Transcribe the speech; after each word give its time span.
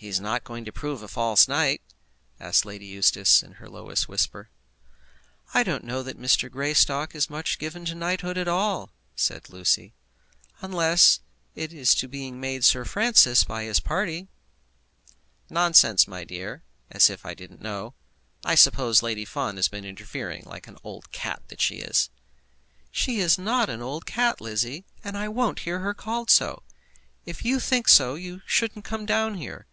"He 0.00 0.06
is 0.06 0.20
not 0.20 0.44
going 0.44 0.64
to 0.64 0.70
prove 0.70 1.02
a 1.02 1.08
false 1.08 1.48
knight?" 1.48 1.82
asked 2.38 2.64
Lady 2.64 2.86
Eustace, 2.86 3.42
in 3.42 3.54
her 3.54 3.68
lowest 3.68 4.08
whisper. 4.08 4.48
"I 5.52 5.64
don't 5.64 5.82
know 5.82 6.04
that 6.04 6.16
Mr. 6.16 6.48
Greystock 6.48 7.16
is 7.16 7.28
much 7.28 7.58
given 7.58 7.84
to 7.86 7.96
knighthood 7.96 8.38
at 8.38 8.46
all," 8.46 8.92
said 9.16 9.50
Lucy, 9.50 9.94
"unless 10.60 11.18
it 11.56 11.72
is 11.72 11.96
to 11.96 12.06
being 12.06 12.38
made 12.38 12.64
Sir 12.64 12.84
Francis 12.84 13.42
by 13.42 13.64
his 13.64 13.80
party." 13.80 14.28
"Nonsense, 15.50 16.06
my 16.06 16.22
dear; 16.22 16.62
as 16.92 17.10
if 17.10 17.26
I 17.26 17.34
didn't 17.34 17.60
know. 17.60 17.94
I 18.44 18.54
suppose 18.54 19.02
Lady 19.02 19.24
Fawn 19.24 19.56
has 19.56 19.66
been 19.66 19.84
interfering 19.84 20.44
like 20.46 20.68
an 20.68 20.78
old 20.84 21.10
cat 21.10 21.42
as 21.50 21.60
she 21.60 21.78
is." 21.78 22.08
"She 22.92 23.18
is 23.18 23.36
not 23.36 23.68
an 23.68 23.82
old 23.82 24.06
cat, 24.06 24.40
Lizzie! 24.40 24.84
and 25.02 25.18
I 25.18 25.26
won't 25.26 25.58
hear 25.66 25.80
her 25.80 25.92
called 25.92 26.30
so. 26.30 26.62
If 27.26 27.44
you 27.44 27.58
think 27.58 27.88
so, 27.88 28.14
you 28.14 28.42
shouldn't 28.46 28.84
come 28.84 29.34
here. 29.34 29.64